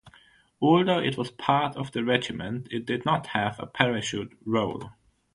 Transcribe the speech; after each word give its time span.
Although 0.59 0.97
it 0.97 1.15
was 1.15 1.29
part 1.29 1.75
of 1.77 1.91
the 1.91 2.03
regiment 2.03 2.69
it 2.71 2.87
did 2.87 3.05
not 3.05 3.27
have 3.27 3.59
a 3.59 3.67
parachute 3.67 4.35
role. 4.47 4.89